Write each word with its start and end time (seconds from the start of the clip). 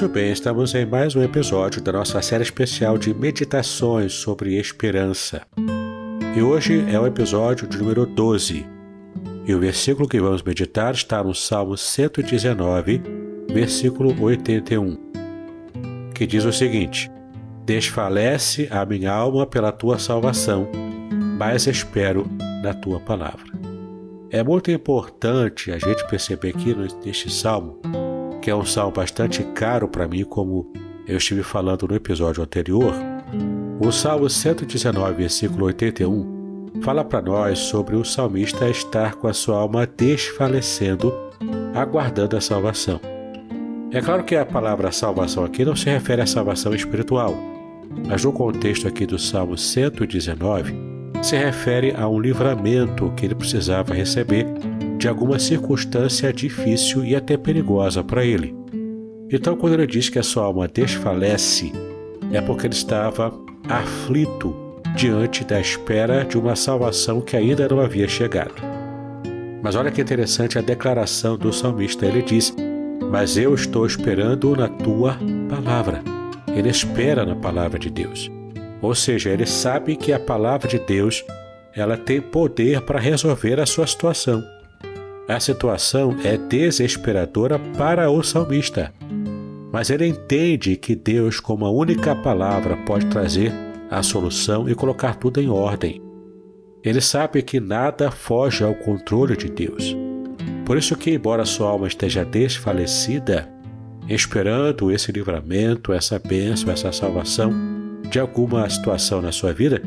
Muito 0.00 0.14
bem, 0.14 0.32
estamos 0.32 0.74
em 0.74 0.86
mais 0.86 1.14
um 1.14 1.22
episódio 1.22 1.82
da 1.82 1.92
nossa 1.92 2.22
série 2.22 2.42
especial 2.42 2.96
de 2.96 3.12
meditações 3.12 4.14
sobre 4.14 4.58
esperança. 4.58 5.42
E 6.34 6.40
hoje 6.40 6.82
é 6.90 6.98
o 6.98 7.06
episódio 7.06 7.68
de 7.68 7.76
número 7.76 8.06
12. 8.06 8.66
E 9.44 9.54
o 9.54 9.60
versículo 9.60 10.08
que 10.08 10.18
vamos 10.18 10.42
meditar 10.42 10.94
está 10.94 11.22
no 11.22 11.34
Salmo 11.34 11.76
119, 11.76 13.02
versículo 13.52 14.18
81, 14.18 14.96
que 16.14 16.26
diz 16.26 16.46
o 16.46 16.52
seguinte: 16.52 17.10
Desfalece 17.66 18.68
a 18.70 18.86
minha 18.86 19.12
alma 19.12 19.46
pela 19.46 19.70
tua 19.70 19.98
salvação, 19.98 20.66
mas 21.36 21.66
espero 21.66 22.26
na 22.62 22.72
tua 22.72 23.00
palavra. 23.00 23.52
É 24.30 24.42
muito 24.42 24.70
importante 24.70 25.70
a 25.70 25.78
gente 25.78 26.08
perceber 26.08 26.54
aqui 26.56 26.74
neste 27.04 27.30
salmo 27.30 27.78
que 28.40 28.50
é 28.50 28.54
um 28.54 28.64
salmo 28.64 28.92
bastante 28.92 29.42
caro 29.54 29.86
para 29.86 30.08
mim, 30.08 30.24
como 30.24 30.72
eu 31.06 31.18
estive 31.18 31.42
falando 31.42 31.86
no 31.86 31.94
episódio 31.94 32.42
anterior, 32.42 32.94
o 33.80 33.90
Salmo 33.90 34.28
119, 34.28 35.14
versículo 35.14 35.66
81, 35.66 36.70
fala 36.82 37.04
para 37.04 37.22
nós 37.22 37.58
sobre 37.58 37.96
o 37.96 38.04
salmista 38.04 38.68
estar 38.68 39.14
com 39.14 39.26
a 39.26 39.32
sua 39.32 39.58
alma 39.58 39.86
desfalecendo, 39.86 41.12
aguardando 41.74 42.36
a 42.36 42.40
salvação. 42.40 43.00
É 43.92 44.00
claro 44.00 44.22
que 44.22 44.36
a 44.36 44.46
palavra 44.46 44.92
salvação 44.92 45.44
aqui 45.44 45.64
não 45.64 45.74
se 45.74 45.86
refere 45.86 46.22
à 46.22 46.26
salvação 46.26 46.74
espiritual, 46.74 47.34
mas 48.06 48.24
no 48.24 48.32
contexto 48.32 48.86
aqui 48.86 49.04
do 49.04 49.18
Salmo 49.18 49.58
119, 49.58 50.74
se 51.22 51.36
refere 51.36 51.92
a 51.96 52.08
um 52.08 52.20
livramento 52.20 53.12
que 53.16 53.26
ele 53.26 53.34
precisava 53.34 53.92
receber 53.92 54.46
de 55.00 55.08
alguma 55.08 55.38
circunstância 55.38 56.30
difícil 56.30 57.02
e 57.02 57.16
até 57.16 57.34
perigosa 57.34 58.04
para 58.04 58.22
ele. 58.22 58.54
Então, 59.32 59.56
quando 59.56 59.72
ele 59.72 59.86
diz 59.86 60.10
que 60.10 60.18
a 60.18 60.22
sua 60.22 60.44
alma 60.44 60.68
desfalece, 60.68 61.72
é 62.30 62.38
porque 62.42 62.66
ele 62.66 62.74
estava 62.74 63.32
aflito 63.66 64.54
diante 64.94 65.42
da 65.42 65.58
espera 65.58 66.22
de 66.22 66.36
uma 66.36 66.54
salvação 66.54 67.22
que 67.22 67.34
ainda 67.34 67.66
não 67.66 67.80
havia 67.80 68.06
chegado. 68.06 68.62
Mas 69.62 69.74
olha 69.74 69.90
que 69.90 70.02
interessante 70.02 70.58
a 70.58 70.62
declaração 70.62 71.38
do 71.38 71.50
salmista. 71.50 72.04
Ele 72.04 72.20
diz: 72.20 72.54
Mas 73.10 73.38
eu 73.38 73.54
estou 73.54 73.86
esperando 73.86 74.54
na 74.54 74.68
tua 74.68 75.16
palavra. 75.48 76.02
Ele 76.54 76.68
espera 76.68 77.24
na 77.24 77.36
palavra 77.36 77.78
de 77.78 77.88
Deus. 77.88 78.30
Ou 78.82 78.94
seja, 78.94 79.30
ele 79.30 79.46
sabe 79.46 79.96
que 79.96 80.12
a 80.12 80.20
palavra 80.20 80.68
de 80.68 80.78
Deus 80.78 81.24
ela 81.74 81.96
tem 81.96 82.20
poder 82.20 82.82
para 82.82 83.00
resolver 83.00 83.58
a 83.60 83.64
sua 83.64 83.86
situação. 83.86 84.42
A 85.30 85.38
situação 85.38 86.16
é 86.24 86.36
desesperadora 86.36 87.56
para 87.78 88.10
o 88.10 88.20
salmista, 88.20 88.92
mas 89.72 89.88
ele 89.88 90.04
entende 90.04 90.74
que 90.74 90.96
Deus, 90.96 91.38
como 91.38 91.64
a 91.64 91.70
única 91.70 92.16
palavra, 92.16 92.76
pode 92.78 93.06
trazer 93.06 93.52
a 93.88 94.02
solução 94.02 94.68
e 94.68 94.74
colocar 94.74 95.14
tudo 95.14 95.40
em 95.40 95.48
ordem. 95.48 96.02
Ele 96.82 97.00
sabe 97.00 97.42
que 97.42 97.60
nada 97.60 98.10
foge 98.10 98.64
ao 98.64 98.74
controle 98.74 99.36
de 99.36 99.48
Deus. 99.48 99.96
Por 100.66 100.76
isso 100.76 100.96
que, 100.96 101.12
embora 101.12 101.44
sua 101.44 101.70
alma 101.70 101.86
esteja 101.86 102.24
desfalecida, 102.24 103.48
esperando 104.08 104.90
esse 104.90 105.12
livramento, 105.12 105.92
essa 105.92 106.18
bênção, 106.18 106.72
essa 106.72 106.90
salvação 106.90 107.52
de 108.10 108.18
alguma 108.18 108.68
situação 108.68 109.22
na 109.22 109.30
sua 109.30 109.52
vida, 109.52 109.80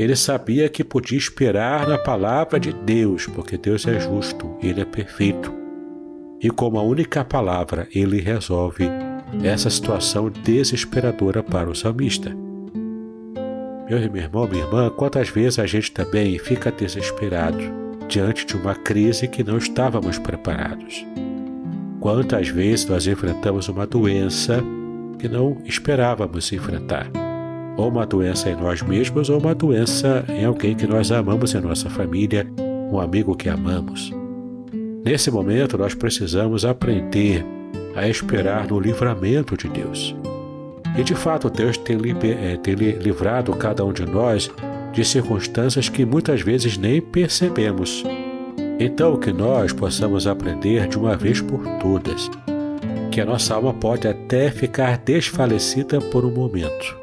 ele 0.00 0.16
sabia 0.16 0.66
que 0.70 0.82
podia 0.82 1.18
esperar 1.18 1.86
na 1.86 1.98
palavra 1.98 2.58
de 2.58 2.72
Deus, 2.72 3.26
porque 3.26 3.58
Deus 3.58 3.86
é 3.86 4.00
justo, 4.00 4.56
ele 4.62 4.80
é 4.80 4.84
perfeito. 4.86 5.52
E 6.40 6.48
como 6.48 6.78
a 6.78 6.82
única 6.82 7.22
palavra, 7.22 7.86
ele 7.94 8.18
resolve 8.18 8.88
essa 9.44 9.68
situação 9.68 10.30
desesperadora 10.30 11.42
para 11.42 11.68
o 11.68 11.74
salmista. 11.74 12.34
Meu 13.86 13.98
irmão, 13.98 14.48
minha 14.48 14.64
irmã, 14.64 14.88
quantas 14.88 15.28
vezes 15.28 15.58
a 15.58 15.66
gente 15.66 15.92
também 15.92 16.38
fica 16.38 16.72
desesperado 16.72 17.58
diante 18.08 18.46
de 18.46 18.56
uma 18.56 18.74
crise 18.74 19.28
que 19.28 19.44
não 19.44 19.58
estávamos 19.58 20.18
preparados? 20.18 21.04
Quantas 22.00 22.48
vezes 22.48 22.86
nós 22.86 23.06
enfrentamos 23.06 23.68
uma 23.68 23.86
doença 23.86 24.64
que 25.18 25.28
não 25.28 25.58
esperávamos 25.66 26.50
enfrentar? 26.50 27.29
Ou 27.80 27.88
uma 27.88 28.06
doença 28.06 28.50
em 28.50 28.56
nós 28.56 28.82
mesmos, 28.82 29.30
ou 29.30 29.40
uma 29.40 29.54
doença 29.54 30.24
em 30.28 30.44
alguém 30.44 30.74
que 30.74 30.86
nós 30.86 31.10
amamos 31.10 31.54
em 31.54 31.60
nossa 31.60 31.88
família, 31.88 32.46
um 32.92 33.00
amigo 33.00 33.34
que 33.34 33.48
amamos. 33.48 34.12
Nesse 35.04 35.30
momento, 35.30 35.78
nós 35.78 35.94
precisamos 35.94 36.64
aprender 36.64 37.44
a 37.96 38.06
esperar 38.06 38.68
no 38.68 38.78
livramento 38.78 39.56
de 39.56 39.68
Deus. 39.68 40.14
E 40.96 41.02
de 41.02 41.14
fato, 41.14 41.48
Deus 41.48 41.78
tem, 41.78 41.96
é, 42.22 42.56
tem 42.56 42.74
livrado 42.74 43.52
cada 43.54 43.84
um 43.84 43.92
de 43.92 44.04
nós 44.04 44.50
de 44.92 45.04
circunstâncias 45.04 45.88
que 45.88 46.04
muitas 46.04 46.42
vezes 46.42 46.76
nem 46.76 47.00
percebemos. 47.00 48.04
Então, 48.78 49.16
que 49.16 49.32
nós 49.32 49.72
possamos 49.72 50.26
aprender 50.26 50.86
de 50.88 50.98
uma 50.98 51.16
vez 51.16 51.40
por 51.40 51.62
todas 51.78 52.30
que 53.10 53.20
a 53.20 53.26
nossa 53.26 53.54
alma 53.54 53.74
pode 53.74 54.06
até 54.06 54.50
ficar 54.50 54.96
desfalecida 54.98 56.00
por 56.00 56.24
um 56.24 56.30
momento, 56.30 56.99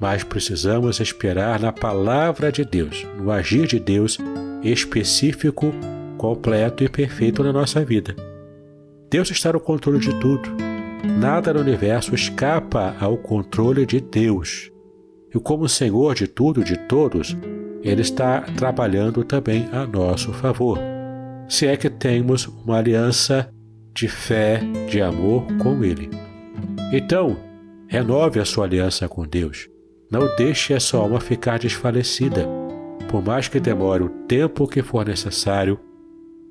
mas 0.00 0.22
precisamos 0.22 1.00
esperar 1.00 1.58
na 1.58 1.72
palavra 1.72 2.52
de 2.52 2.64
Deus, 2.64 3.06
no 3.16 3.30
agir 3.30 3.66
de 3.66 3.80
Deus 3.80 4.18
específico, 4.62 5.72
completo 6.16 6.84
e 6.84 6.88
perfeito 6.88 7.42
na 7.42 7.52
nossa 7.52 7.84
vida. 7.84 8.14
Deus 9.10 9.30
está 9.30 9.52
no 9.52 9.60
controle 9.60 9.98
de 9.98 10.18
tudo. 10.20 10.48
Nada 11.18 11.54
no 11.54 11.60
universo 11.60 12.14
escapa 12.14 12.94
ao 13.00 13.16
controle 13.16 13.86
de 13.86 14.00
Deus. 14.00 14.70
E 15.34 15.38
como 15.38 15.68
Senhor 15.68 16.14
de 16.14 16.26
tudo 16.26 16.60
e 16.60 16.64
de 16.64 16.76
todos, 16.76 17.36
Ele 17.82 18.02
está 18.02 18.40
trabalhando 18.40 19.24
também 19.24 19.68
a 19.72 19.86
nosso 19.86 20.32
favor. 20.32 20.78
Se 21.48 21.66
é 21.66 21.76
que 21.76 21.88
temos 21.88 22.46
uma 22.46 22.78
aliança 22.78 23.50
de 23.94 24.08
fé, 24.08 24.60
de 24.88 25.00
amor 25.00 25.46
com 25.58 25.82
Ele. 25.82 26.10
Então, 26.92 27.36
renove 27.86 28.40
a 28.40 28.44
sua 28.44 28.64
aliança 28.64 29.08
com 29.08 29.26
Deus. 29.26 29.68
Não 30.10 30.34
deixe 30.36 30.72
a 30.72 30.80
sua 30.80 31.00
alma 31.00 31.20
ficar 31.20 31.58
desfalecida. 31.58 32.48
Por 33.10 33.22
mais 33.22 33.46
que 33.46 33.60
demore 33.60 34.04
o 34.04 34.08
tempo 34.08 34.66
que 34.66 34.82
for 34.82 35.06
necessário, 35.06 35.78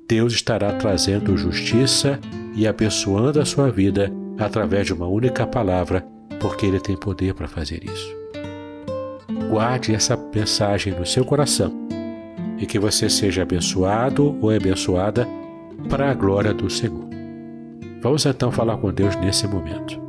Deus 0.08 0.32
estará 0.32 0.72
trazendo 0.74 1.36
justiça 1.36 2.20
e 2.54 2.66
abençoando 2.68 3.40
a 3.40 3.44
sua 3.44 3.70
vida 3.70 4.12
através 4.38 4.86
de 4.86 4.92
uma 4.92 5.08
única 5.08 5.46
palavra, 5.46 6.06
porque 6.40 6.66
Ele 6.66 6.78
tem 6.78 6.96
poder 6.96 7.34
para 7.34 7.48
fazer 7.48 7.82
isso. 7.84 8.16
Guarde 9.50 9.94
essa 9.94 10.16
mensagem 10.34 10.94
no 10.94 11.04
seu 11.04 11.24
coração 11.24 11.72
e 12.58 12.66
que 12.66 12.78
você 12.78 13.10
seja 13.10 13.42
abençoado 13.42 14.36
ou 14.40 14.50
abençoada 14.50 15.26
para 15.88 16.10
a 16.10 16.14
glória 16.14 16.54
do 16.54 16.70
Senhor. 16.70 17.08
Vamos 18.00 18.24
então 18.24 18.52
falar 18.52 18.76
com 18.76 18.92
Deus 18.92 19.16
nesse 19.16 19.46
momento. 19.48 20.07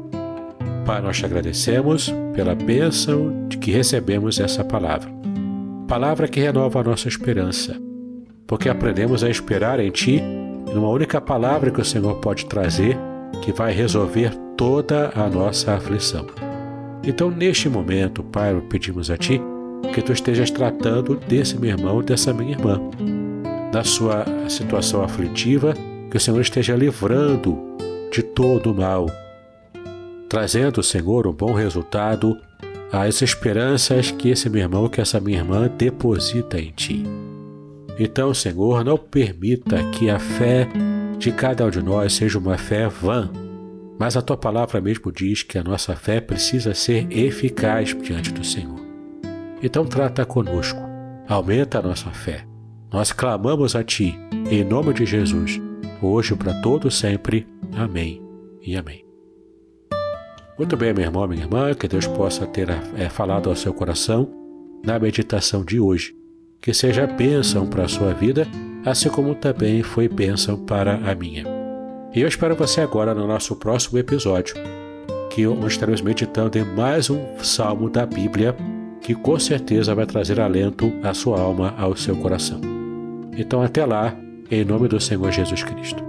Pai, 0.90 1.04
nós 1.04 1.20
te 1.20 1.26
agradecemos 1.26 2.12
pela 2.34 2.56
bênção 2.56 3.48
de 3.48 3.60
que 3.60 3.70
recebemos 3.70 4.40
essa 4.40 4.64
palavra. 4.64 5.08
Palavra 5.88 6.28
que 6.28 6.40
renova 6.40 6.80
a 6.80 6.84
nossa 6.84 7.08
esperança 7.08 7.80
porque 8.48 8.68
aprendemos 8.68 9.24
a 9.24 9.30
esperar 9.30 9.80
em 9.80 9.92
Ti, 9.92 10.20
numa 10.74 10.90
única 10.90 11.22
palavra 11.22 11.70
que 11.70 11.80
o 11.80 11.86
Senhor 11.86 12.16
pode 12.16 12.48
trazer, 12.48 12.98
que 13.44 13.52
vai 13.52 13.72
resolver 13.72 14.32
toda 14.58 15.12
a 15.14 15.30
nossa 15.30 15.76
aflição. 15.76 16.26
Então, 17.04 17.30
neste 17.30 17.70
momento, 17.70 18.24
Pai, 18.24 18.60
pedimos 18.68 19.12
a 19.12 19.18
Ti 19.18 19.40
que 19.94 20.02
Tu 20.02 20.12
estejas 20.12 20.50
tratando 20.50 21.18
desse 21.28 21.56
meu 21.56 21.70
irmão, 21.70 22.02
dessa 22.02 22.34
minha 22.34 22.54
irmã, 22.54 22.82
da 23.72 23.84
sua 23.84 24.26
situação 24.48 25.04
aflitiva, 25.04 25.76
que 26.10 26.18
o 26.18 26.20
Senhor 26.20 26.42
esteja 26.42 26.76
livrando 26.76 27.56
de 28.12 28.24
todo 28.24 28.72
o 28.72 28.76
mal, 28.76 29.06
trazendo, 30.30 30.84
Senhor, 30.84 31.26
um 31.26 31.34
bom 31.34 31.54
resultado 31.54 32.38
às 32.92 33.22
esperanças 33.22 34.12
que 34.12 34.30
esse 34.30 34.48
meu 34.50 34.62
irmão, 34.62 34.88
que 34.88 35.02
essa 35.02 35.20
minha 35.20 35.40
irmã 35.40 35.68
deposita 35.68 36.60
em 36.60 36.72
Ti. 36.72 37.04
Então, 37.98 38.34
Senhor, 38.34 38.86
não 38.86 38.98
permita 38.98 39.84
que 39.92 40.10
a 40.10 40.20
fé 40.20 40.70
de 41.18 41.31
cada 41.31 41.66
um 41.66 41.70
de 41.70 41.81
nós 41.81 42.14
seja 42.14 42.38
uma 42.38 42.58
fé 42.58 42.88
vã, 42.88 43.30
mas 44.00 44.16
a 44.16 44.22
tua 44.22 44.38
palavra 44.38 44.80
mesmo 44.80 45.12
diz 45.12 45.44
que 45.44 45.58
a 45.58 45.64
nossa 45.64 45.96
fé 45.96 46.22
precisa 46.22 46.74
ser 46.74 47.12
eficaz 47.12 47.94
diante 48.02 48.31
do 48.31 48.46
Senhor. 48.46 48.80
Então, 49.62 49.86
trata 49.86 50.26
conosco, 50.26 50.80
aumenta 51.28 51.80
a 51.80 51.81
nossa 51.81 52.10
fé. 52.12 52.46
Nós 52.94 53.12
clamamos 53.12 53.76
a 53.76 53.84
Ti, 53.84 54.18
em 54.50 54.64
nome 54.64 54.94
de 54.94 55.06
Jesus, 55.06 55.60
hoje 56.02 56.36
para 56.36 56.62
todo 56.62 56.90
sempre. 56.90 57.46
Amém 57.76 58.22
e 58.62 58.78
amém. 58.78 59.09
Muito 60.60 60.78
bem, 60.78 60.94
meu 60.94 61.06
irmão, 61.06 61.28
minha 61.28 61.42
irmã, 61.42 61.74
que 61.74 61.88
Deus 61.88 62.06
possa 62.06 62.46
ter 62.46 62.70
é, 62.96 63.10
falado 63.10 63.50
ao 63.50 63.56
seu 63.56 63.74
coração 63.74 64.30
na 64.86 65.00
meditação 65.00 65.64
de 65.66 65.80
hoje 65.80 66.20
que 66.62 66.74
seja 66.74 67.08
bênção 67.08 67.66
para 67.66 67.86
a 67.86 67.88
sua 67.88 68.14
vida, 68.14 68.48
assim 68.86 69.10
como 69.10 69.36
também 69.36 69.82
foi 69.82 70.08
bênção 70.08 70.58
para 70.58 70.96
a 70.96 71.16
minha. 71.16 71.46
E 72.14 72.22
eu 72.22 72.28
espero 72.28 72.56
você 72.56 72.82
agora 72.82 73.14
no 73.14 73.28
nosso 73.28 73.56
próximo 73.56 73.98
episódio, 73.98 74.56
que 75.30 75.44
estaremos 75.68 76.02
meditando 76.02 76.58
em 76.58 76.66
mais 76.66 77.10
um 77.10 77.20
salmo 77.42 77.90
da 77.90 78.06
Bíblia, 78.06 78.56
que 79.02 79.16
com 79.16 79.40
certeza 79.40 79.96
vai 79.96 80.06
trazer 80.06 80.40
alento 80.40 80.92
à 81.04 81.14
sua 81.14 81.40
alma, 81.40 81.74
ao 81.78 81.96
seu 81.96 82.16
coração. 82.18 82.60
Então, 83.38 83.62
até 83.62 83.86
lá, 83.86 84.14
em 84.52 84.66
nome 84.66 84.88
do 84.88 85.00
Senhor 85.00 85.32
Jesus 85.32 85.64
Cristo. 85.64 86.09